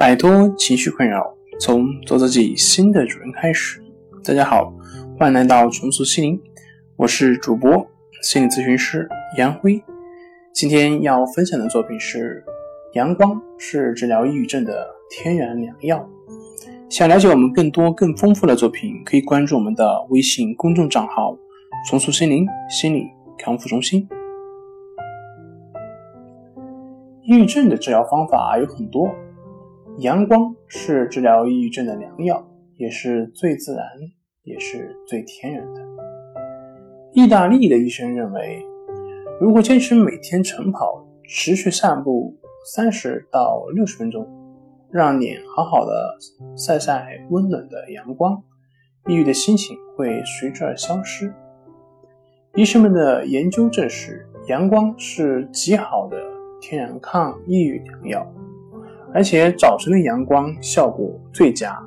[0.00, 3.82] 摆脱情绪困扰，从做自己新的主人开始。
[4.24, 4.72] 大家好，
[5.18, 6.40] 欢迎来到重塑心灵，
[6.96, 7.86] 我是主播
[8.22, 9.78] 心理咨询师杨辉。
[10.54, 12.42] 今天要分享的作品是：
[12.94, 16.08] 阳光是治疗抑郁症的天然良药。
[16.88, 21.36] 想了解我们更多更丰富的作品，可以关注我们的微信公众账号
[21.86, 23.04] “重塑心灵心理
[23.38, 24.08] 康复中心”。
[27.20, 29.14] 抑郁症的治疗方法有很多，
[30.00, 32.42] 阳光是治疗抑郁症的良药，
[32.76, 33.86] 也是最自然，
[34.44, 35.86] 也是最天然的。
[37.12, 38.62] 意大利的医生认为，
[39.38, 42.34] 如果坚持每天晨跑、持续散步
[42.72, 44.26] 三十到六十分钟，
[44.90, 46.16] 让脸好好的
[46.56, 48.42] 晒晒温暖的阳光，
[49.06, 51.30] 抑郁的心情会随之而消失。
[52.54, 56.16] 医生们的研究证实，阳光是极好的。
[56.62, 58.34] 天然抗抑郁良药，
[59.12, 61.78] 而且早晨的阳光效果最佳。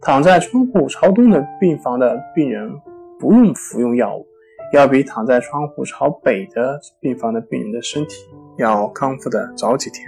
[0.00, 2.70] 躺在窗户朝东的病房的病人
[3.18, 4.24] 不用服用药物，
[4.72, 8.16] 要比躺在窗户朝北的病房的病人的身体
[8.58, 10.06] 要康复的早几天。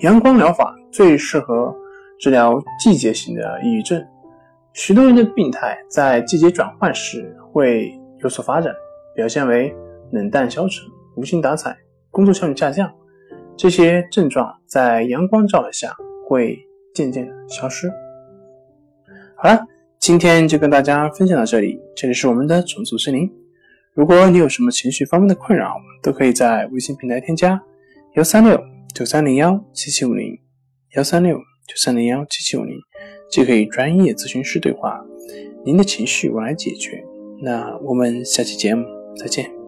[0.00, 1.74] 阳光疗法最适合
[2.18, 4.02] 治疗季节性的抑郁症。
[4.72, 8.74] 许多人的病态在季节转换时会有所发展，
[9.14, 9.74] 表现为
[10.12, 10.84] 冷淡消沉、
[11.16, 11.76] 无精打采。
[12.10, 12.90] 工作效率下降，
[13.56, 15.94] 这些症状在阳光照的下
[16.28, 16.58] 会
[16.94, 17.88] 渐渐消失。
[19.36, 19.66] 好了，
[19.98, 21.80] 今天就跟大家分享到这里。
[21.94, 23.30] 这里是我们的重塑森林。
[23.92, 27.60] 如果你有什么情绪方面的困扰，都可以在微信平台添加
[28.14, 28.60] 幺三六
[28.92, 30.38] 九三零幺七七五零
[30.96, 32.76] 幺三六九三零幺七七五零，
[33.30, 35.00] 就可以专业咨询师对话，
[35.64, 37.04] 您的情绪我来解决。
[37.40, 38.84] 那我们下期节目
[39.16, 39.63] 再见。